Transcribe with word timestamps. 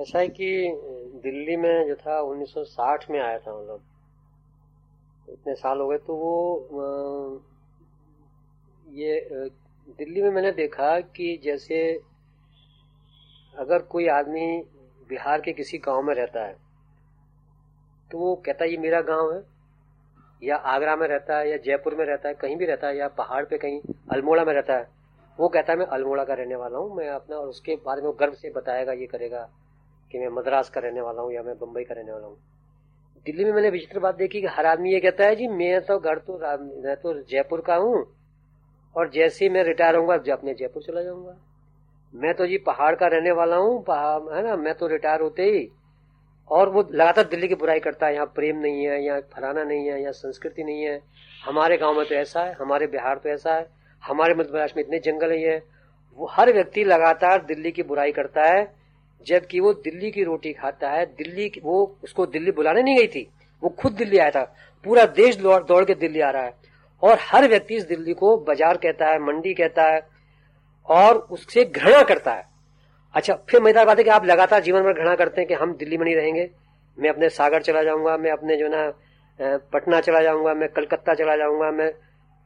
ऐसा 0.00 0.18
है 0.18 0.28
कि 0.28 0.72
दिल्ली 1.22 1.56
में 1.56 1.88
जो 1.88 1.94
था 1.94 2.20
1960 2.20 3.10
में 3.10 3.20
आया 3.20 3.38
था 3.38 3.60
मतलब 3.60 3.80
इतने 5.30 5.54
साल 5.54 5.80
हो 5.80 5.88
गए 5.88 5.98
तो 5.98 6.14
वो 6.16 7.42
ये 8.92 9.28
दिल्ली 9.98 10.22
में 10.22 10.30
मैंने 10.30 10.52
देखा 10.52 11.00
कि 11.00 11.40
जैसे 11.44 12.00
अगर 13.58 13.82
कोई 13.82 14.08
आदमी 14.08 14.62
बिहार 15.08 15.40
के 15.40 15.52
किसी 15.52 15.78
गाँव 15.78 16.02
में 16.02 16.14
रहता 16.14 16.44
है 16.44 16.70
तो 18.10 18.18
वो 18.18 18.42
कहता 18.46 18.64
है, 18.64 18.70
ये 18.70 18.76
मेरा 18.76 19.00
गाँव 19.00 19.34
है। 19.34 19.42
या 20.42 20.56
आगरा 20.56 20.96
में 20.96 21.08
रहता 21.08 21.38
है, 21.38 21.50
या 21.50 21.56
जयपुर 21.56 21.94
में 21.94 22.04
रहता 22.04 22.28
है, 22.28 22.34
कहीं 22.34 22.56
भी 22.56 22.66
रहता 22.66 22.86
है, 22.86 22.96
या 22.96 23.08
पहाड़ 23.08 23.44
पे 23.44 23.58
कहीं, 23.58 23.80
अल्मोड़ा 24.12 24.44
में 24.44 24.52
रहता 24.54 24.74
है। 24.74 24.88
वो 25.38 25.48
कहता 25.48 25.72
है, 25.72 25.78
मैं 25.78 25.86
अल्मोड़ा 25.86 26.24
का 26.24 26.34
रहने 26.34 26.54
वाला 26.54 26.78
हूँ, 26.78 26.96
मैं 26.96 27.08
अपना 27.08 27.36
और 27.36 27.48
उसके 27.48 27.76
बारे 27.76 28.02
में 28.02 28.12
गर्व 28.20 28.32
से 28.32 28.50
बताएगा, 28.50 28.92
ये 28.92 29.06
करेगा। 29.06 29.48
कि 30.12 30.18
मैं 30.18 30.28
मद्रास 30.32 30.70
का 30.70 30.80
रहने 30.80 31.00
वाला 31.00 31.22
हूँ 31.22 31.32
या 31.32 31.42
मैं 31.42 31.54
बम्बई 31.58 31.84
का 31.84 31.94
रहने 31.94 32.12
वाला 32.12 32.26
हूँ। 32.26 32.36
दिल्ली 33.26 33.44
में 33.44 33.52
मैंने 33.52 33.70
विचित्र 33.70 33.98
बात 34.00 34.14
देखी 34.16 34.40
कि 34.40 34.46
हर 34.48 34.66
आदमी 34.66 34.92
ये 34.92 35.00
कहता 35.00 35.24
है, 35.24 35.34
जी, 35.36 35.48
मैं 35.48 35.80
तो 35.80 35.98
घर 35.98 36.18
तो 36.20 36.38
मैं 36.82 36.96
तो 36.96 37.12
जयपुर 37.22 37.60
का 37.60 37.74
हूँ 37.76 38.06
और 38.94 39.10
जैसे 39.10 39.44
ही 39.44 39.50
मैं 39.50 39.64
रिटायर 39.64 39.96
होऊँगा 39.96 40.14
अपने 40.32 40.54
जयपुर 40.54 40.82
चला 40.82 41.02
जाऊँगा। 41.02 41.36
मैं 42.14 42.32
तो 42.34 42.46
जी 42.46 42.56
पहाड़ 42.58 42.94
का 42.94 43.06
रहने 43.06 43.30
वाला 43.32 43.56
हूँ 43.56 43.78
है 43.80 44.42
ना, 44.42 44.56
मैं 44.56 44.74
तो 44.74 44.86
रिटायर 44.88 45.20
होते 45.20 45.42
ही 45.44 45.68
और 46.50 46.68
वो 46.68 46.82
लगातार 46.92 47.24
दिल्ली 47.26 47.48
की 47.48 47.54
बुराई 47.54 47.80
करता 47.80 48.06
है, 48.06 48.14
यहाँ 48.14 48.26
प्रेम 48.26 48.56
नहीं 48.58 48.84
है, 48.84 49.02
यहाँ 49.04 49.20
फलाना 49.34 49.64
नहीं 49.64 49.86
है, 49.86 50.00
यहाँ 50.00 50.12
संस्कृति 50.12 50.64
नहीं 50.64 50.82
है। 50.82 51.00
हमारे 51.42 51.76
गाँव 51.76 51.96
में 51.96 52.06
तो 52.08 52.14
ऐसा 52.14 52.40
है, 52.40 52.52
हमारे 52.52 52.86
बिहार 52.86 53.18
तो 53.18 53.28
ऐसा 53.28 53.54
है, 53.54 53.66
हमारे 54.02 54.34
मध्य 54.34 54.50
प्रदेश 54.50 54.72
में 54.76 54.82
इतने 54.84 54.98
जंगल 55.00 55.32
ही 55.32 55.42
है। 55.42 55.62
वो 56.18 56.26
हर 56.30 56.52
व्यक्ति 56.52 56.84
लगातार 56.84 57.44
दिल्ली 57.44 57.70
की 57.70 57.82
बुराई 57.84 58.12
करता 58.12 58.44
है 58.46 58.62
जबकि 59.20 59.60
वो 59.60 59.72
दिल्ली 59.74 60.10
की 60.10 60.24
रोटी 60.24 60.52
खाता 60.52 60.90
है, 60.90 61.04
दिल्ली 61.06 61.48
की 61.48 61.60
वो 61.60 61.98
उसको 62.04 62.26
दिल्ली 62.26 62.50
बुलाने 62.50 62.82
नहीं 62.82 62.96
गई 62.96 63.06
थी। 63.06 63.28
वो 63.62 63.68
खुद 63.70 63.92
दिल्ली 63.92 64.18
आया 64.18 64.30
था। 64.30 64.42
पूरा 64.84 65.04
देश 65.06 65.36
दौड़ 65.36 65.84
के 65.84 65.94
दिल्ली 65.94 66.20
आ 66.20 66.30
रहा 66.30 66.42
है। 66.42 66.54
और 67.02 67.18
हर 67.22 67.48
व्यक्ति 67.48 67.74
इस 67.74 67.84
दिल्ली 67.86 68.12
को 68.14 68.36
बाज़ार 68.38 68.76
कहता 68.76 69.06
है, 69.06 69.18
मंडी 69.18 69.54
कहता 69.54 69.84
है, 69.84 70.00
और 70.88 71.16
उससे 71.30 71.64
घृणा 71.64 72.02
करता 72.02 72.32
है। 72.32 72.48
अच्छा 73.14 73.34
फिर 73.50 73.60
मज़ेदार 73.60 73.86
बात 73.86 73.98
है 73.98 74.04
कि 74.04 74.10
आप 74.10 74.24
लगातार 74.24 74.62
जीवन 74.62 74.82
भर 74.82 74.92
घृणा 74.92 75.14
करते 75.16 75.40
हैं 75.40 75.48
कि 75.48 75.54
हम 75.54 75.72
दिल्ली 75.74 75.96
में 75.98 76.04
नहीं 76.04 76.16
रहेंगे। 76.16 76.48
मैं 76.98 77.10
अपने 77.10 77.28
सागर 77.28 77.62
चला 77.62 77.82
जाऊँगा, 77.82 78.16
मैं 78.16 78.30
अपने 78.30 78.56
जो 78.56 78.68
ना 78.68 78.92
पटना 79.72 80.00
चला 80.00 80.20
जाऊँगा, 80.20 80.54
मैं 80.54 80.68
कलकत्ता 80.68 81.14
चला 81.14 81.36
जाऊँगा, 81.36 81.70
मैं 81.70 81.90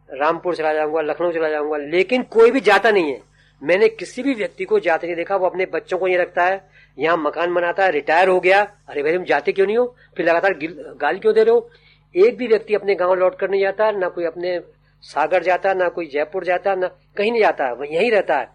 रामपुर 0.09 0.55
चला 0.55 0.73
जाऊँगा, 0.75 1.01
लखनऊ 1.01 1.33
चला 1.33 1.49
जाऊँगा, 1.49 1.77
लेकिन 1.77 2.23
कोई 2.23 2.51
भी 2.51 2.61
जाता 2.61 2.91
नहीं 2.91 3.13
है। 3.13 3.21
मैंने 3.63 3.89
किसी 3.89 4.23
भी 4.23 4.35
व्यक्ति 4.35 4.65
को 4.65 4.79
जाते 4.79 5.07
नहीं 5.07 5.17
देखा, 5.17 5.37
वो 5.37 5.47
अपने 5.47 5.67
बच्चों 5.67 5.99
को 5.99 6.09
ये 6.09 6.17
रखता 6.17 6.45
है, 6.45 6.61
यहाँ 6.99 7.17
मकान 7.17 7.55
बनाता 7.55 7.85
है, 7.85 7.91
रिटायर 7.91 8.29
हो 8.29 8.41
गया। 8.41 8.63
अरे 8.89 9.03
भाई, 9.03 9.13
तुम 9.13 9.25
जाते 9.25 9.53
क्यों 9.53 9.67
नहीं 9.67 9.77
हो? 9.77 9.95
फिर 10.17 10.27
लगातार 10.27 10.55
गाली 10.97 11.19
क्यों 11.19 11.35
दे 11.35 11.45
रहे 11.45 11.55
हो? 11.55 11.71
एक 12.15 12.37
भी 12.37 12.47
व्यक्ति 12.47 12.75
अपने 12.75 12.95
गाँव 12.95 13.15
लौट 13.15 13.39
कर 13.39 13.51
नहीं 13.51 13.61
जाता 13.61 13.91
ना 13.91 14.09
कोई 14.09 14.25
अपने 14.25 14.59
सागर 15.03 15.43
जाता, 15.43 15.73
ना 15.75 15.89
कोई 15.89 16.07
जयपुर 16.07 16.45
जाता, 16.45 16.75
ना 16.75 16.87
कहीं 17.17 17.31
नहीं 17.33 17.41
जाता 17.43 17.67
है 17.67 17.93
यहीं 17.95 18.11
रहता 18.11 18.37
है। 18.39 18.49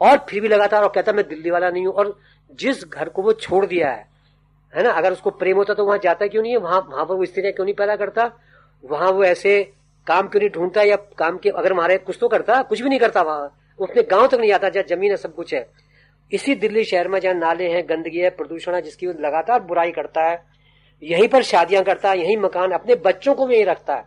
और 0.00 0.18
फिर 0.28 0.40
भी 0.40 0.48
लगातार 0.48 0.82
और 0.82 0.92
कहता, 0.94 1.12
मैं 1.12 1.28
दिल्ली 1.28 1.50
वाला 1.50 1.70
नहीं 1.70 1.86
हूँ। 1.86 1.94
और 1.94 2.18
जिस 2.60 2.84
घर 2.84 3.08
को 3.08 3.22
वो 3.22 3.32
छोड़ 3.32 3.64
दिया 3.66 3.90
है 3.90 4.06
है 4.72 4.82
ना? 4.82 4.90
अगर 4.90 5.12
उसको 5.12 5.30
प्रेम 5.30 5.56
होता 5.56 5.74
तो 5.74 5.84
वहाँ 5.84 5.98
जाता 6.02 6.26
क्यों 6.26 6.42
नहीं 6.42 6.52
है? 6.52 6.58
वहाँ 6.58 6.80
वहाँ 6.90 7.04
पर 7.04 7.14
वो 7.14 7.24
स्थितियाँ 7.24 7.52
क्यों 7.52 7.64
नहीं 7.64 7.74
पैदा 7.74 7.96
करता? 7.96 8.30
वहाँ 8.84 9.10
वो 9.12 9.24
ऐसे 9.24 9.62
काम 10.06 10.28
क्यों 10.28 10.40
नहीं 10.40 10.50
ढूंढता 10.50 10.82
या 10.82 10.96
काम 10.96 11.38
के, 11.38 11.50
अगर 11.50 11.74
मारे 11.74 11.96
कुछ 11.98 12.18
तो 12.20 12.28
करता, 12.28 12.62
कुछ 12.62 12.80
भी 12.82 12.88
नहीं 12.88 12.98
करता 12.98 13.22
वहाँ। 13.22 13.54
उसने 13.80 14.02
गाँव 14.02 14.26
तक 14.26 14.34
नहीं 14.34 14.52
आता, 14.52 14.68
जहाँ 14.68 14.96
ज़मीन 14.96 15.10
है, 15.10 15.16
सब 15.16 15.34
कुछ 15.34 15.54
है। 15.54 15.70
इसी 16.32 16.54
दिल्ली 16.54 16.84
शहर 16.84 17.08
में 17.08 17.20
जहाँ 17.20 17.34
नाले 17.34 17.68
हैं, 17.68 17.88
गंदगी 17.88 18.18
है, 18.18 18.30
प्रदूषण 18.30 18.74
है, 18.74 18.82
जिसकी 18.82 19.06
लगातार 19.06 19.60
बुराई 19.60 19.90
करता 19.90 20.30
है, 20.30 20.44
यहीं 21.02 21.28
पर 21.28 21.42
शादियाँ 21.42 21.84
करता 21.84 22.10
है, 22.10 22.18
यहीं 22.18 22.36
मकान 22.36 22.70
अपने 22.70 22.94
बच्चों 22.94 23.34
को 23.34 23.46
भी 23.46 23.54
यही 23.54 23.64
रखता 23.64 23.94
है। 23.94 24.04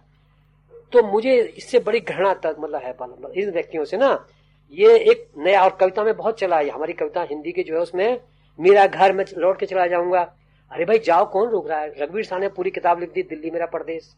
तो 0.91 1.03
मुझे 1.03 1.37
इससे 1.37 1.79
बड़ी 1.79 1.99
घृणा 1.99 2.33
तक 2.33 2.55
मतलब 2.59 2.81
है 2.81 2.95
मतलब 3.01 3.33
इन 3.37 3.51
व्यक्तियों 3.51 3.85
से 3.85 3.97
ना, 3.97 4.27
ये 4.71 4.97
एक 4.99 5.27
नया, 5.37 5.63
और 5.63 5.77
कविता 5.81 6.03
में 6.03 6.17
बहुत 6.17 6.39
चला 6.39 6.57
है, 6.57 6.69
हमारी 6.69 6.93
कविता 6.93 7.21
हिंदी 7.21 7.51
की 7.51 7.63
जो 7.63 7.75
है 7.75 7.81
उसमें, 7.81 8.19
मेरा 8.59 8.87
घर, 8.87 9.13
में 9.13 9.25
लौट 9.37 9.59
के 9.59 9.65
चला 9.65 9.87
जाऊँगा। 9.87 10.33
अरे 10.71 10.85
भाई, 10.85 10.99
जाओ, 10.99 11.31
कौन 11.31 11.49
रोक 11.49 11.69
रहा 11.69 11.79
है? 11.79 11.93
रघुवीर 11.99 12.25
शाह 12.25 12.39
ने 12.39 12.47
पूरी 12.49 12.71
किताब 12.71 12.99
लिख 12.99 13.11
दी, 13.13 13.23
दिल्ली 13.23 13.51
मेरा 13.51 13.65
प्रदेश। 13.65 14.15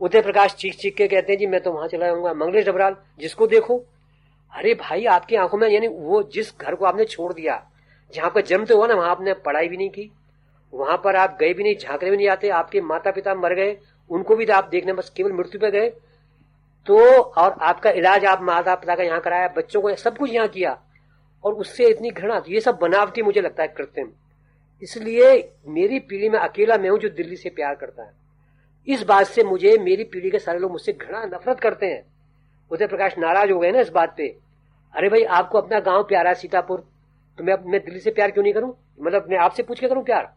उदय 0.00 0.20
प्रकाश 0.20 0.54
चीख 0.54 0.74
चीख 0.74 0.94
के 0.94 1.08
कहते 1.08 1.32
हैं, 1.32 1.38
जी, 1.38 1.46
मैं 1.46 1.60
तो 1.60 1.72
वहाँ 1.72 1.88
चला 1.88 2.06
जाऊँगा। 2.06 2.34
मंगलेश 2.34 2.66
डबराल, 2.66 2.96
जिसको 3.18 3.46
देखो 3.46 3.84
अरे 4.54 4.74
भाई, 4.74 5.04
आपकी 5.04 5.36
आँखों 5.36 5.58
में, 5.58 5.68
यानी 5.68 5.88
वो 5.88 6.22
जिस 6.22 6.52
घर 6.58 6.74
को 6.74 6.84
आपने 6.84 7.04
छोड़ 7.04 7.32
दिया, 7.32 7.62
जहाँ 8.14 8.30
पर 8.30 8.40
जन्मते 8.40 8.74
हुआ 8.74 8.86
ना, 8.86 8.94
वहाँ 8.94 9.10
आपने 9.10 9.32
पढ़ाई 9.34 9.68
भी 9.68 9.76
नहीं 9.76 9.90
की। 9.90 10.10
वहाँ 10.72 10.96
पर 11.04 11.16
आप 11.16 11.36
गए 11.40 11.52
भी 11.54 11.62
नहीं, 11.62 11.76
झांकने 11.76 12.10
भी 12.10 12.16
नहीं 12.16 12.28
आते, 12.28 12.48
आपके 12.48 12.80
माता 12.80 13.10
पिता 13.10 13.34
मर 13.34 13.54
गए, 13.54 13.76
उनको 14.10 14.36
भी 14.36 14.46
आप 14.46 14.68
देखने, 14.68 14.92
बस 14.92 15.10
केवल 15.10 15.32
मृत्यु 15.32 15.60
पे 15.60 15.70
गए। 15.70 15.88
तो 16.86 16.98
और 17.20 17.56
आपका 17.62 17.90
इलाज 17.90 18.24
आप 18.24 18.42
माता 18.42 18.74
पिता 18.74 18.94
का 18.94 19.02
यहाँ 19.02 19.20
कराया, 19.20 19.48
बच्चों 19.48 19.80
को 19.82 19.94
सब 19.94 20.18
कुछ 20.18 20.30
यहाँ 20.30 20.48
किया, 20.48 20.78
और 21.44 21.54
उससे 21.54 21.88
इतनी 21.88 22.10
घृणा 22.10 22.42
ये 22.48 22.60
सब 22.60 22.78
बनावटी 22.78 23.22
मुझे 23.22 23.40
लगता 23.40 23.62
है 23.62 23.68
कृत्रिम। 23.68 24.10
इसलिए 24.82 25.54
मेरी 25.68 25.98
पीढ़ी 26.00 26.28
में 26.28 26.38
अकेला 26.38 26.76
मैं 26.78 26.90
हूँ 26.90 26.98
जो 26.98 27.08
दिल्ली 27.08 27.36
से 27.36 27.50
प्यार 27.50 27.74
करता 27.74 28.02
है। 28.02 28.12
इस 28.88 29.02
बात 29.02 29.26
से 29.26 29.42
मुझे, 29.42 29.76
मेरी 29.78 30.04
पीढ़ी 30.04 30.30
के 30.30 30.38
सारे 30.38 30.58
लोग 30.58 30.70
मुझसे 30.70 30.92
घृणा, 30.92 31.24
नफरत 31.26 31.60
करते 31.60 31.86
हैं। 31.86 32.04
उदय 32.70 32.86
प्रकाश 32.86 33.14
नाराज़ 33.18 33.50
हो 33.50 33.58
गए 33.58 33.70
ना 33.72 33.80
इस 33.80 33.88
बात 33.88 34.14
पे। 34.16 34.43
अरे 34.94 35.08
भाई, 35.08 35.22
आपको 35.22 35.58
अपना 35.58 35.78
गाँव 35.80 36.02
प्यारा 36.02 36.30
है 36.30 36.34
सीतापुर। 36.34 36.84
तो 37.38 37.44
मैं 37.44 37.54
मैं 37.66 37.80
दिल्ली 37.84 38.00
से 38.00 38.10
प्यार 38.10 38.30
क्यों 38.30 38.42
नहीं 38.44 38.52
करूँ? 38.54 38.74
मतलब 39.00 39.26
मैं 39.30 39.38
आपसे 39.38 39.62
पूछ 39.62 39.80
के 39.80 39.88
करूँ 39.88 40.04
प्यार? 40.04 40.32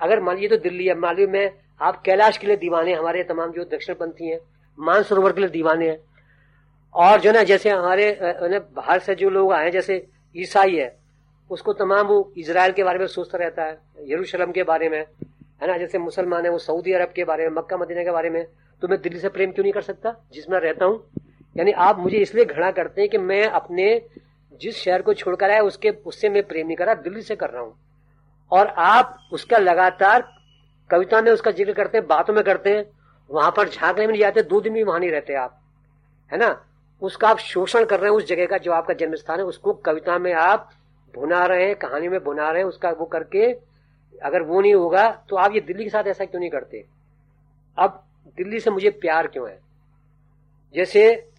अगर 0.00 0.20
मान 0.20 0.34
लीजिए 0.34 0.48
तो 0.48 0.56
दिल्ली 0.56 0.86
है, 0.86 0.94
मान 0.94 1.16
लीजिए 1.16 1.32
मैं 1.32 1.50
आप 1.80 2.00
कैलाश 2.02 2.38
के 2.38 2.46
लिए 2.46 2.56
दीवाने 2.56 2.92
हमारे 2.94 3.22
तमाम 3.24 3.52
जो 3.52 3.64
दक्षिण 3.64 3.94
पंथी 3.94 4.28
है, 4.28 4.40
मानसरोवर 4.78 5.32
के 5.32 5.40
लिए 5.40 5.50
दीवाने 5.50 5.88
हैं। 5.88 5.98
और 6.94 7.20
जो 7.20 7.32
ना, 7.32 7.42
जैसे 7.42 7.70
हमारे 7.70 8.18
बाहर 8.22 8.98
से 8.98 9.14
जो 9.14 9.30
लोग 9.30 9.52
आए 9.52 9.70
जैसे 9.70 10.06
ईसाई 10.36 10.76
है, 10.76 10.96
उसको 11.50 11.72
तमाम 11.72 12.06
वो 12.06 12.32
इसराइल 12.36 12.72
के 12.72 12.84
बारे 12.84 12.98
में 12.98 13.06
सोचता 13.06 13.38
रहता 13.38 13.64
है, 13.64 13.78
यरूशलेम 14.04 14.52
के 14.52 14.62
बारे 14.62 14.88
में, 14.88 14.98
है 14.98 15.66
ना, 15.66 15.76
जैसे 15.78 15.98
मुसलमान 15.98 16.44
है 16.44 16.50
वो 16.50 16.58
सऊदी 16.58 16.92
अरब 16.92 17.12
के 17.16 17.24
बारे 17.24 17.48
में, 17.48 17.56
मक्का 17.56 17.76
मदीना 17.76 18.04
के 18.04 18.10
बारे 18.10 18.30
में। 18.30 18.44
तो 18.82 18.88
मैं 18.88 19.00
दिल्ली 19.00 19.20
से 19.20 19.28
प्रेम 19.28 19.52
क्यों 19.52 19.64
नहीं 19.64 19.72
कर 19.72 19.82
सकता 19.82 20.14
जिसमें 20.32 20.58
रहता 20.60 20.84
हूँ? 20.84 21.04
यानी 21.56 21.72
आप 21.72 21.98
मुझे 21.98 22.18
इसलिए 22.18 22.44
घृणा 22.44 22.70
करते 22.70 23.00
हैं 23.00 23.10
कि 23.10 23.18
मैं 23.18 23.44
अपने 23.44 24.02
जिस 24.60 24.76
शहर 24.76 25.02
को 25.02 25.14
छोड़कर 25.14 25.50
आया, 25.50 25.62
उसके, 25.62 25.90
उससे 25.90 26.28
मैं 26.28 26.42
प्रेम 26.42 26.66
नहीं 26.66 26.76
कर 26.76 26.86
रहा, 26.86 26.94
दिल्ली 26.94 27.22
से 27.22 27.36
कर 27.36 27.50
रहा 27.50 27.62
हूँ। 27.62 27.74
और 28.50 28.66
आप 28.66 29.18
उसका 29.32 29.58
लगातार, 29.58 30.28
कविता 30.90 31.20
में 31.22 31.32
उसका 31.32 31.50
ज़िक्र 31.50 31.72
करते 31.72 31.98
हैं, 31.98 32.06
बातों 32.06 32.34
में 32.34 32.44
करते 32.44 32.70
हैं, 32.70 32.84
वहाँ 33.30 33.52
पर 33.56 33.68
झांकने 33.68 34.06
में 34.06 34.12
नहीं 34.12 34.22
जाते, 34.22 34.42
दो 34.42 34.60
दिन 34.60 34.72
भी 34.72 34.82
वहाँ 34.82 35.00
नहीं 35.00 35.10
रहते 35.10 35.34
आप। 35.34 35.60
है 36.32 36.38
ना? 36.38 36.64
उसका 37.02 37.28
आप 37.28 37.38
शोषण 37.38 37.84
कर 37.84 38.00
रहे 38.00 38.10
हैं 38.10 38.16
उस 38.16 38.26
जगह 38.26 38.46
का 38.46 38.58
जो 38.58 38.72
आपका 38.72 38.94
जन्म 38.94 39.14
स्थान 39.14 39.38
है, 39.38 39.44
उसको 39.44 39.72
कविता 39.72 40.18
में 40.18 40.32
आप 40.32 40.70
भुना 41.14 41.44
रहे 41.46 41.66
हैं, 41.66 41.74
कहानी 41.76 42.08
में 42.08 42.24
भुना 42.24 42.50
रहे 42.50 42.62
हैं, 42.62 42.68
उसका 42.68 42.90
वो 42.90 43.04
करके 43.04 43.52
अगर 44.22 44.42
वो 44.42 44.60
नहीं 44.60 44.74
होगा 44.74 45.10
तो 45.28 45.36
आप 45.36 45.54
ये 45.54 45.60
दिल्ली 45.60 45.84
के 45.84 45.90
साथ 45.90 46.04
ऐसा 46.04 46.24
क्यों 46.24 46.40
नहीं 46.40 46.50
करते? 46.50 46.84
अब 47.78 48.02
दिल्ली 48.36 48.60
से 48.60 48.70
मुझे 48.70 48.90
प्यार 48.90 49.26
क्यों 49.26 49.48
है? 49.48 49.58
जैसे 50.74 51.30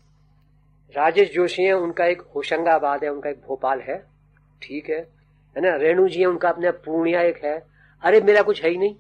राजेश 0.96 1.34
जोशी 1.34 1.64
है, 1.64 1.74
उनका 1.74 2.06
एक 2.06 2.22
होशंगाबाद 2.22 3.04
है, 3.04 3.10
उनका 3.10 3.30
एक 3.30 3.42
भोपाल 3.48 3.80
है। 3.80 4.06
ठीक 4.62 4.90
है 4.90 5.18
है 5.58 5.62
ना? 5.62 5.76
रेणु 5.76 6.10
जी 6.10 6.20
है, 6.20 6.26
उनका 6.26 6.50
अपने 6.50 6.72
पूर्णिया 6.72 7.22
एक 7.22 7.46
है। 7.46 7.64
अरे, 8.02 8.22
मेरा 8.22 8.42
कुछ 8.42 8.64
है 8.64 8.70
ही 8.70 8.78
नहीं। 8.78 8.96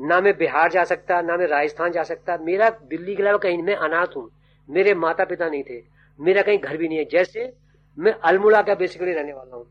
ना 0.00 0.20
मैं 0.20 0.36
बिहार 0.36 0.70
जा 0.70 0.84
सकता, 0.84 1.20
ना 1.20 1.36
मैं 1.36 1.46
राजस्थान 1.46 1.92
जा 1.92 2.02
सकता। 2.02 2.36
मेरा 2.36 2.70
दिल्ली 2.70 3.16
के 3.16 3.22
अलावा 3.22 3.38
कहीं 3.38 3.62
मैं 3.62 3.74
अनाथ 3.74 4.06
हूँ। 4.16 4.30
मेरे 4.70 4.94
माता 4.94 5.24
पिता 5.24 5.48
नहीं 5.48 5.62
थे। 5.62 5.82
मेरा 6.20 6.42
कहीं 6.42 6.58
घर 6.58 6.76
भी 6.76 6.88
नहीं 6.88 6.98
है। 6.98 7.04
जैसे 7.04 7.52
मैं 7.98 8.12
अल्मोड़ा 8.12 8.62
का 8.62 8.74
बेसिकली 8.74 9.12
रहने 9.12 9.32
वाला 9.32 9.56
हूँ। 9.56 9.66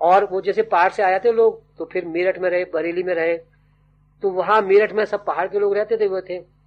और 0.00 0.24
वो 0.24 0.40
जैसे 0.40 0.62
पहाड़ 0.62 0.90
से 0.90 1.02
आए 1.02 1.18
थे 1.18 1.32
लोग 1.32 1.76
तो 1.76 1.84
फिर 1.84 2.04
मेरठ 2.04 2.38
में 2.38 2.50
रहे, 2.50 2.64
बरेली 2.64 3.02
में 3.02 3.14
रहे। 3.14 3.38
तो 4.22 4.30
वहाँ 4.30 4.62
मेरठ 4.62 4.92
में 4.92 5.04
सब 5.04 5.24
पहाड़ 5.24 5.48
के 5.48 5.58
लोग 5.58 5.74
रहते 5.74 5.96
थे, 5.96 6.06
वो 6.06 6.20
थे। 6.20 6.59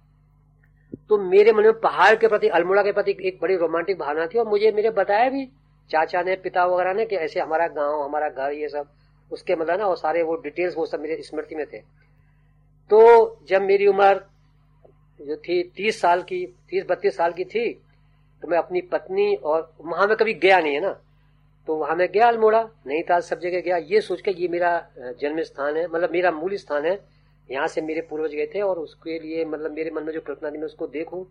तो 1.08 1.18
मेरे 1.20 1.52
मन 1.52 1.64
में 1.64 1.80
पहाड़ 1.80 2.14
के 2.16 2.28
प्रति, 2.28 2.48
अल्मोड़ा 2.48 2.82
के 2.82 2.92
प्रति 2.92 3.16
एक 3.22 3.38
बड़ी 3.42 3.56
रोमांटिक 3.56 3.98
भावना 3.98 4.26
थी 4.26 4.38
और 4.38 4.48
मुझे 4.48 4.72
मेरे 4.72 4.90
बताया 4.92 5.28
भी 5.30 5.46
चाचा 5.90 6.22
ने, 6.22 6.36
पिता 6.36 6.64
वगैरह 6.64 6.94
ने 6.94 7.04
कि 7.06 7.16
ऐसे 7.16 7.40
हमारा 7.40 7.66
गाँव, 7.68 8.02
हमारा 8.02 8.28
घर, 8.28 8.52
ये 8.52 8.68
सब, 8.68 8.86
उसके 9.30 9.56
मतलब 9.56 9.78
ना 9.80 9.86
वो 9.86 9.96
सारे 9.96 10.22
वो 10.22 10.36
डिटेल्स 10.36 10.76
वो 10.76 10.86
सब 10.86 11.00
मेरे 11.00 11.22
स्मृति 11.22 11.54
में 11.54 11.66
थे। 11.66 11.78
तो 12.90 13.40
जब 13.48 13.62
मेरी 13.62 13.86
उम्र 13.86 14.14
जो 15.20 15.36
थी, 15.38 15.62
तीस 15.76 16.00
साल 16.00 16.22
की, 16.22 16.44
तीस, 16.70 16.84
बत्तीस 16.88 17.16
साल 17.16 17.32
की 17.32 17.44
थी 17.44 17.72
तो 18.42 18.48
मैं 18.48 18.58
अपनी 18.58 18.80
पत्नी 18.82 19.34
और 19.36 19.72
वहाँ 19.80 20.06
में 20.06 20.16
कभी 20.16 20.34
गया 20.34 20.58
नहीं, 20.60 20.74
है 20.74 20.80
ना? 20.80 20.90
तो 21.68 21.74
वहाँ 21.76 21.94
मैं 21.96 22.08
गया 22.12 22.26
अल्मोड़ा 22.28 22.62
नैनीताल 22.86 23.20
सब 23.20 23.40
जगह 23.40 23.60
गया। 23.60 23.76
ये 23.76 24.00
सोच 24.00 24.20
के 24.20 24.30
ये 24.32 24.48
मेरा 24.48 24.72
जन्म 25.20 25.42
स्थान 25.42 25.76
है 25.76 25.86
मतलब 25.86 26.10
मेरा 26.12 26.30
मूल 26.30 26.56
स्थान 26.56 26.86
है 26.86 26.96
यहाँ 27.50 27.66
से 27.66 27.80
मेरे 27.80 28.00
पूर्वज 28.00 28.34
गए 28.34 28.46
थे 28.54 28.60
और 28.60 28.78
उसके 28.78 29.18
लिए 29.18 29.44
मतलब 29.44 29.72
मेरे 29.72 29.90
मन 29.90 30.02
में 30.02 30.12
जो 30.12 30.20
कल्पना 30.20 30.50
थी, 30.50 30.58
मैं 30.58 30.64
उसको 30.64 30.86
देखूँ। 30.86 31.26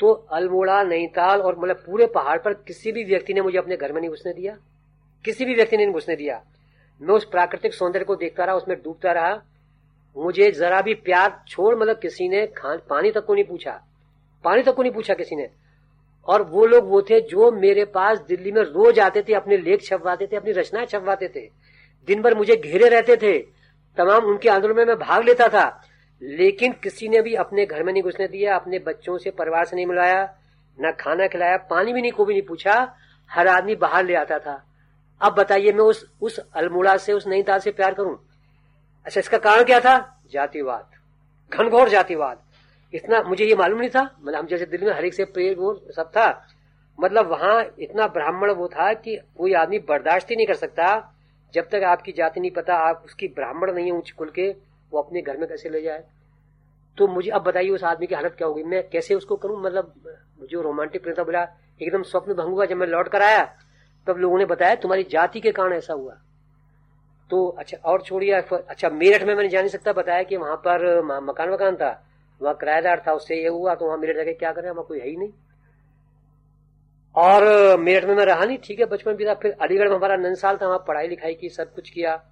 तो 0.00 0.12
अल्मोड़ा, 0.12 0.82
नैनीताल 0.82 1.40
और 1.40 1.58
मतलब 1.58 1.76
पूरे 1.76 2.06
पहाड़ 2.06 2.38
पर 2.38 2.52
किसी 2.52 2.92
भी 2.92 3.04
व्यक्ति 3.04 3.34
ने 3.34 3.40
मुझे 3.40 3.58
अपने 3.58 3.76
घर 3.76 3.92
में 3.92 4.00
नहीं 4.00 4.10
घुसने 4.10 4.32
दिया। 4.32 4.58
किसी 5.24 5.44
भी 5.44 5.54
व्यक्ति 5.54 5.76
ने 5.76 5.84
नहीं 5.84 5.94
घुसने 5.94 6.16
दिया। 6.16 6.44
मैं 7.02 7.14
उस 7.14 7.24
प्राकृतिक 7.24 7.74
सौंदर्य 7.74 8.04
को 8.04 8.16
देखता 8.16 8.44
रहा, 8.44 8.54
उसमें 8.54 8.82
डूबता 8.82 9.12
रहा। 9.12 9.42
मुझे 10.16 10.50
जरा 10.50 10.82
भी 10.82 10.94
प्यार 10.94 11.44
छोड़ 11.48 11.76
मतलब 11.76 11.98
किसी 11.98 12.28
ने 12.28 12.46
खान, 12.46 12.80
पानी 12.90 13.10
तक 13.10 13.24
को 13.24 13.34
नहीं 13.34 13.44
पूछा। 13.44 13.84
पानी 14.44 14.62
तक 14.62 14.74
को 14.74 14.82
नहीं 14.82 14.92
पूछा 14.92 15.14
किसी 15.14 15.36
ने। 15.36 15.48
और 16.26 16.42
वो 16.42 16.66
लोग 16.66 16.88
वो 16.88 17.02
थे 17.02 17.20
जो 17.20 17.52
मेरे 17.52 17.84
पास 17.84 18.20
दिल्ली 18.20 18.52
में 18.52 18.62
रोज 18.62 19.00
आते 19.00 19.22
थे, 19.22 19.34
अपने 19.34 19.56
लेख 19.56 19.82
छपवाते 19.82 20.26
थे, 20.26 20.36
अपनी 20.36 20.52
रचनाएँ 20.52 20.86
छपवाते 20.86 21.28
थे। 21.28 21.50
दिन 22.06 22.22
भर 22.22 22.34
मुझे 22.34 22.56
घेरे 22.56 22.88
रहते 22.88 23.16
थे। 23.16 23.53
तमाम 23.96 24.24
उनके 24.24 24.48
आंदोलन 24.48 24.76
में 24.76 24.84
मैं 24.84 24.98
भाग 24.98 25.24
लेता 25.24 25.48
था। 25.48 25.82
लेकिन 26.22 26.72
किसी 26.72 27.08
ने 27.08 27.22
भी 27.22 27.34
अपने 27.34 27.66
घर 27.66 27.82
में 27.82 27.92
नहीं 27.92 28.02
घुसने 28.02 28.28
दिया, 28.28 28.56
अपने 28.56 28.78
बच्चों 28.78 29.18
से 29.18 29.30
परिवार 29.30 29.64
से 29.64 29.76
नहीं 29.76 29.86
मिलाया, 29.86 30.34
न 30.80 30.92
खाना 30.92 31.26
खिलाया, 31.26 31.56
पानी 31.56 31.92
भी 31.92 32.02
नहीं 32.02 32.12
को 32.12 32.24
भी 32.24 32.34
नहीं 32.34 32.42
पूछा। 32.42 32.94
हर 33.30 33.48
आदमी 33.48 33.74
बाहर 33.74 34.04
ले 34.04 34.14
आता 34.14 34.38
था। 34.38 34.64
अब 35.20 35.32
बताइए, 35.32 35.72
मैं 35.72 35.80
उस 35.80 36.12
उस 36.22 36.38
अल्मोड़ा 36.38 36.96
से, 36.96 37.12
उस 37.12 37.26
नईताल 37.26 37.58
से 37.58 37.70
प्यार 37.70 37.94
करूँ? 37.94 38.28
अच्छा 39.06 39.20
इसका 39.20 39.38
कारण 39.38 39.64
क्या 39.64 39.80
था? 39.80 40.22
जातिवाद। 40.30 40.90
घनघोर 41.54 41.88
जातिवाद। 41.88 42.42
इतना 42.94 43.22
मुझे 43.22 43.44
ये 43.44 43.54
मालूम 43.54 43.78
नहीं 43.78 43.90
था। 43.90 44.02
मतलब 44.02 44.34
हम 44.34 44.46
जैसे 44.46 44.66
दिल्ली 44.66 44.86
में 44.86 44.94
हर 44.94 45.04
एक 45.04 45.14
से 45.14 45.24
प्रेर, 45.24 45.56
वो 45.56 45.74
सब 45.96 46.04
था। 46.04 46.46
मतलब 47.00 47.26
वहाँ 47.26 47.66
इतना 47.78 48.06
ब्राह्मण 48.06 48.50
वो 48.50 48.68
था 48.68 48.92
कि 48.92 49.20
कोई 49.38 49.52
आदमी 49.52 49.78
बर्दाश्त 49.78 50.30
ही 50.30 50.36
नहीं 50.36 50.46
कर 50.46 50.54
सकता। 50.54 51.13
जब 51.54 51.68
तक 51.68 51.82
आपकी 51.86 52.12
जाति 52.12 52.40
नहीं 52.40 52.50
पता, 52.50 52.76
आप 52.78 53.02
उसकी 53.04 53.28
ब्राह्मण 53.28 53.72
नहीं 53.72 53.86
है 53.86 53.92
उच्च 53.92 54.10
कुल 54.10 54.30
के, 54.30 54.50
वो 54.92 55.00
अपने 55.00 55.22
घर 55.22 55.36
में 55.36 55.48
कैसे 55.48 55.68
ले 55.68 55.82
जाए? 55.82 56.04
तो 56.98 57.06
मुझे 57.08 57.30
अब 57.30 57.42
बताइए 57.42 57.70
उस 57.70 57.84
आदमी 57.84 58.06
की 58.06 58.14
हालत 58.14 58.34
क्या 58.38 58.48
होगी? 58.48 58.62
मैं 58.62 58.82
कैसे 58.88 59.14
उसको 59.14 59.36
करूँ? 59.36 59.60
मतलब 59.62 59.94
जो 60.50 60.62
रोमांटिक 60.62 61.02
प्रेम 61.02 61.24
बोला 61.24 61.46
एकदम 61.82 62.02
स्वप्न 62.02 62.34
भंग 62.34 62.54
हुआ, 62.54 62.64
जब 62.64 62.76
मैं 62.76 62.86
लौट 62.86 63.08
कर 63.08 63.22
आया, 63.22 63.44
तब 64.06 64.16
लोगों 64.18 64.38
ने 64.38 64.44
बताया, 64.46 64.74
तुम्हारी 64.74 65.04
जाति 65.10 65.40
के 65.40 65.52
कारण 65.52 65.72
ऐसा 65.72 65.92
हुआ। 65.94 66.16
तो 67.30 67.46
अच्छा 67.48 67.76
और 67.84 68.02
छोड़िए 68.02 68.32
अच्छा 68.32 68.88
मेरठ 68.90 69.22
में 69.22 69.34
मैंने 69.34 69.48
जा 69.48 69.60
नहीं 69.60 69.70
सकता, 69.70 69.92
बताया 69.92 70.22
कि 70.22 70.36
वहाँ 70.36 70.56
पर 70.58 71.02
मकान 71.22 71.50
वकान 71.50 71.76
था, 71.76 71.90
वहाँ 72.40 72.54
किराएदार 72.54 73.02
था, 73.06 73.12
उससे 73.12 73.36
ये 73.36 73.48
हुआ 73.48 73.74
तो 73.74 73.86
वहाँ 73.86 73.98
मेरठ 73.98 74.16
जाके 74.16 74.32
क्या 74.34 74.52
करें, 74.52 74.70
वहाँ 74.70 74.84
कोई 74.84 74.98
है 75.00 75.08
ही 75.08 75.16
नहीं। 75.16 75.32
और 77.16 77.76
मेरठ 77.76 78.04
में 78.04 78.14
मैं 78.14 78.24
रहा 78.24 78.44
नहीं, 78.44 78.58
ठीक 78.64 78.80
है, 78.80 78.86
बचपन 78.86 79.12
भी 79.12 79.26
था, 79.26 79.34
फिर 79.34 79.56
अलीगढ़ 79.60 79.88
में 79.88 79.96
हमारा 79.96 80.16
नन 80.16 80.34
साल 80.34 80.56
था, 80.56 80.66
वहाँ 80.66 80.84
पढ़ाई 80.88 81.08
लिखाई 81.08 81.34
की, 81.34 81.48
सब 81.48 81.74
कुछ 81.74 81.90
किया। 81.90 82.22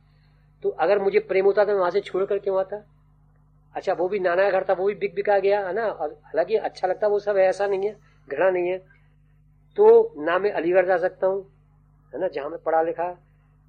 तो 0.63 0.69
अगर 0.69 0.99
मुझे 0.99 1.19
प्रेम 1.19 1.45
होता 1.45 1.65
तो 1.65 1.73
मैं 1.73 1.79
वहाँ 1.79 1.91
से 1.91 2.01
छोड़ 2.01 2.25
कर 2.25 2.39
क्यों 2.39 2.61
आता 2.61 2.85
अच्छा 3.75 3.93
वो 3.93 4.09
भी 4.09 4.19
नाना 4.19 4.51
घर 4.51 4.65
था, 4.69 4.73
वो 4.73 4.87
भी 4.87 4.95
बिक 4.95 5.15
बिका 5.15 5.39
गया, 5.39 5.67
है 5.67 5.75
ना? 5.75 5.87
हालाँकि 6.01 6.57
अच्छा 6.57 6.89
लगता, 6.89 7.07
वो 7.07 7.19
सब 7.19 7.37
ऐसा 7.37 7.67
नहीं 7.67 7.87
है, 7.87 7.97
घृणा 8.31 8.51
नहीं 8.51 8.69
है। 8.69 8.79
तो 9.77 10.15
ना 10.19 10.39
मैं 10.39 10.53
अलीगढ़ 10.53 10.87
जा 10.87 10.97
सकता 10.97 11.27
हूँ, 11.27 11.53
है 12.15 12.21
ना, 12.21 12.29
जहाँ 12.29 12.49
मैं 12.49 12.59
पढ़ा 12.63 12.83
लिखा, 12.83 13.19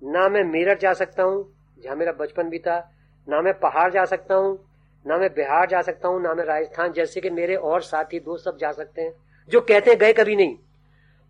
ना 0.03 0.29
मैं 0.29 0.43
मेरठ 0.43 0.79
जा 0.79 0.93
सकता 0.93 1.23
हूँ, 1.23 1.55
जहाँ 1.83 1.95
मेरा 1.95 2.11
बचपन 2.11 2.49
भी 2.49 2.59
था, 2.59 2.91
ना 3.29 3.41
मैं 3.41 3.59
पहाड़ 3.59 3.91
जा 3.91 4.05
सकता 4.05 4.35
हूँ, 4.35 4.59
ना 5.07 5.17
मैं 5.17 5.33
बिहार 5.33 5.69
जा 5.69 5.81
सकता 5.81 6.07
हूँ, 6.07 6.21
ना 6.21 6.33
मैं 6.33 6.45
राजस्थान, 6.45 6.93
जैसे 6.93 7.21
कि 7.21 7.29
मेरे 7.29 7.55
और 7.55 7.81
साथी, 7.81 8.19
दोस्त 8.19 8.45
सब 8.45 8.57
जा 8.57 8.71
सकते 8.71 9.01
हैं, 9.01 9.13
जो 9.49 9.61
कहते 9.61 9.91
हैं 9.91 9.99
गए 9.99 10.13
कभी 10.13 10.35
नहीं। 10.35 10.57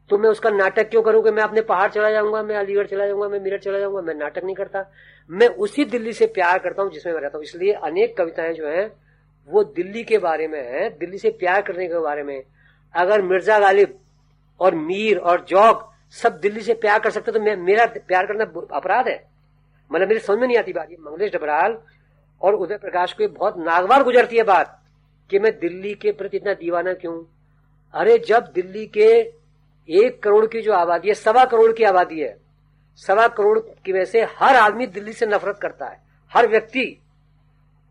तो 0.10 0.18
मैं 0.18 0.30
उसका 0.30 0.50
नाटक 0.50 0.90
क्यों 0.90 1.02
करूँ 1.02 1.24
कि 1.24 1.32
मैं 1.32 1.44
अपने 1.44 1.62
पहाड़ 1.62 1.90
चला 1.92 2.10
जाऊँगा, 2.12 2.42
मैं 2.44 2.56
अलीगढ़ 2.56 2.88
चला 2.88 3.08
जाऊँगा, 3.08 3.28
मैं 3.28 3.40
मेरठ 3.40 3.62
चला 3.62 3.80
जाऊँगा, 3.80 4.02
मैं 4.02 4.14
नाटक 4.14 4.44
नहीं 4.44 4.56
करता। 4.56 4.86
मैं 5.30 5.48
उसी 5.48 5.86
दिल्ली 5.86 6.14
से 6.14 6.26
प्यार 6.26 6.60
करता 6.60 6.84
हूँ 6.84 6.92
जिसमें 6.92 7.14
मैं 7.14 7.22
रहता 7.22 7.38
हूँ। 7.38 7.44
इसलिए 7.44 7.74
अनेक 7.74 8.18
कविताएँ 8.18 8.54
जो 8.54 8.68
हैं, 8.68 8.92
वो 9.50 9.64
दिल्ली 9.64 10.04
के 10.04 10.18
बारे 10.18 10.48
में 10.48 10.62
है, 10.62 10.90
दिल्ली 10.90 11.18
से 11.18 11.30
प्यार 11.30 11.62
करने 11.62 11.88
के 11.88 12.00
बारे 12.00 12.24
में। 12.24 12.44
अगर 12.96 13.22
मिर्ज़ा 13.22 13.60
गालिब 13.60 13.98
और 14.60 14.76
मीर 14.76 15.18
और 15.18 15.46
जौक 15.50 15.90
सब 16.14 16.40
दिल्ली 16.40 16.62
से 16.62 16.74
प्यार 16.74 17.00
कर 17.00 17.10
सकते 17.10 17.32
तो 17.32 17.40
मैं, 17.40 17.56
मेरा 17.58 17.86
प्यार 17.86 18.26
करना 18.26 18.44
अपराध 18.78 19.08
है। 19.08 19.24
मतलब 19.92 20.08
मेरी 20.08 20.20
समझ 20.20 20.40
में 20.40 20.48
नहीं 20.48 20.58
आती 20.58 20.74
बात 20.74 20.92
ये। 20.92 20.98
मंगलेश 21.00 21.32
डबराल 21.32 21.78
और 22.42 22.56
उदय 22.56 22.78
प्रकाश 22.78 23.14
को 23.14 23.28
बहुत 23.30 23.58
नागवार 23.58 24.04
गुजरती 24.04 24.38
है 24.38 24.44
बात 24.44 24.80
कि 25.30 25.40
मैं 25.40 25.52
दिल्ली 25.60 25.94
के 25.94 26.12
प्रति 26.12 26.38
इतना 26.38 26.54
दीवाना 26.54 26.94
क्यों? 26.94 27.24
अरे 27.94 28.18
जब 28.20 28.52
दिल्ली 28.56 28.86
के 28.88 29.43
एक 29.90 30.22
करोड़ 30.24 30.46
की 30.46 30.62
जो 30.62 30.74
आबादी 30.74 31.08
है, 31.08 31.14
सवा 31.14 31.46
करोड़ 31.46 31.72
की 31.72 31.84
आबादी 31.84 32.20
है। 32.20 32.38
सवा 33.02 33.28
करोड़ 33.28 33.60
की 33.60 33.92
वजह 33.92 34.06
से 34.06 34.22
हर 34.40 34.56
आदमी 34.56 34.88
दिल्ली 34.88 35.14
से 35.14 35.26
नफरत 35.26 35.60
करता 35.62 35.86
है। 35.86 36.02
हर 36.32 36.48
व्यक्ति 36.48 36.86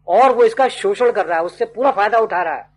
और 0.06 0.32
वो 0.32 0.44
इसका 0.44 0.68
शोषण 0.70 1.10
कर 1.12 1.26
रहा 1.26 1.38
है, 1.38 1.44
उससे 1.44 1.64
पूरा 1.64 1.90
फ़ायदा 1.90 2.18
उठा 2.18 2.42
रहा 2.42 2.54
है। 2.54 2.70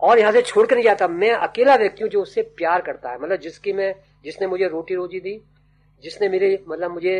और 0.00 0.18
यहाँ 0.18 0.32
से 0.32 0.42
छोड़ 0.42 0.66
कर 0.66 0.74
नहीं 0.74 0.84
जाता। 0.84 1.08
मैं 1.08 1.30
अकेला 1.32 1.74
व्यक्ति 1.76 2.02
हूँ 2.02 2.10
जो 2.10 2.22
उससे 2.22 2.42
प्यार 2.56 2.82
करता 2.82 3.10
है। 3.10 3.18
मतलब 3.20 3.36
जिसकी 3.36 3.72
मैं, 3.72 3.94
जिसने 4.24 4.46
मुझे 4.46 4.68
रोटी 4.68 4.94
रोजी 4.94 5.20
दी, 5.20 5.40
जिसने 6.02 6.28
मेरे 6.28 6.58
मतलब 6.68 6.90
मुझे 6.90 7.16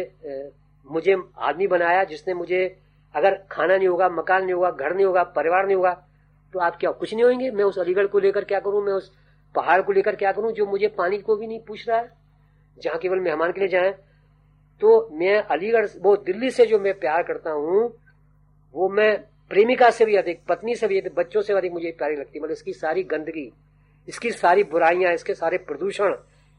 मुझे 0.87 1.17
आदमी 1.39 1.67
बनाया, 1.67 2.05
जिसने 2.05 2.35
मुझे, 2.35 2.77
अगर 3.15 3.35
खाना 3.51 3.77
नहीं 3.77 3.89
होगा, 3.89 4.09
मकान 4.09 4.43
नहीं 4.43 4.55
होगा, 4.55 4.71
घर 4.71 4.95
नहीं 4.95 5.07
होगा, 5.07 5.23
परिवार 5.23 5.67
नहीं 5.67 5.77
होगा 5.77 5.93
तो 6.55 6.59
आप 6.59 6.77
क्या, 6.77 6.91
कुछ 6.91 7.15
नहीं 7.15 7.25
होंगे 7.25 7.51
मैं 7.51 7.65
उस 7.65 7.79
अलीगढ़ 7.79 8.07
को 8.07 8.19
लेकर 8.19 8.45
क्या 8.45 8.61
करूँ? 8.61 8.83
मैं 8.83 8.93
उस 8.93 9.11
पहाड़ 9.55 9.81
को 9.83 9.93
लेकर 9.93 10.17
क्या 10.17 10.33
करूँ, 10.33 10.53
जो 10.53 10.67
मुझे 10.67 10.89
पानी 10.89 11.19
को 11.19 11.37
भी 11.37 11.47
नहीं 11.47 11.61
पूछ 11.61 11.89
रहा 11.89 11.99
है? 11.99 12.11
जहाँ 12.79 12.99
केवल 12.99 13.21
मेहमान 13.21 13.53
के 13.53 13.61
लिए 13.61 13.69
जाए। 13.69 13.91
तो 14.81 15.09
मैं 15.13 15.37
अलीगढ़, 15.43 15.87
वो 15.99 16.17
दिल्ली 16.17 16.51
से 16.51 16.67
जो 16.67 16.79
मैं 16.79 16.99
प्यार 16.99 17.23
करता 17.23 17.51
हूँ, 17.51 17.93
वो 18.75 18.89
मैं 18.89 19.17
प्रेमिका 19.51 19.91
से 19.91 20.05
भी 20.05 20.17
अधिक, 20.17 20.41
पत्नी 20.49 20.75
से 20.75 20.89
भी 20.89 21.01
अधिक, 21.01 21.15
बच्चों 21.15 21.43
से 21.43 21.53
अधिक 21.53 21.73
मुझे 21.73 21.91
प्यारी 21.99 22.17
लगती 22.17 22.41
मतलब 22.41 22.53
इसकी 22.53 22.73
सारी 22.73 23.03
गंदगी, 23.03 23.53
इसकी 24.09 24.31
सारी 24.31 24.65
बुराइयाँ, 24.65 25.13
इसके 25.13 25.35
सारे 25.35 25.59
प्रदूषण, 25.59 26.15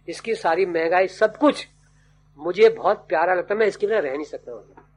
इसकी 0.08 0.36
सारी 0.36 0.66
महँगाई, 0.66 1.08
सब 1.08 1.38
कुछ 1.38 1.68
मुझे 2.38 2.70
बहुत 2.70 3.06
प्यारा 3.10 3.34
लगता 3.34 3.54
है। 3.54 3.60
मैं 3.60 3.68
इसके 3.68 3.88
बिना 3.88 4.00
रह 4.00 4.14
नहीं 4.14 4.24
सकता 4.24 4.52
हूँ। 4.52 4.89